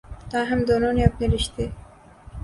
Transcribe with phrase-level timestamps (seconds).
[0.31, 1.63] تاہم دونوں نے اپنے رشتے